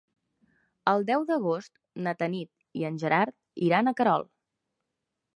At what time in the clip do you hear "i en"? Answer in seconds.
2.81-2.97